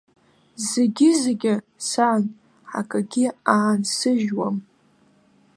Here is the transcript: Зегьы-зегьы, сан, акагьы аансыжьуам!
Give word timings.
Зегьы-зегьы, 0.69 1.55
сан, 1.89 2.23
акагьы 2.79 3.27
аансыжьуам! 3.55 4.55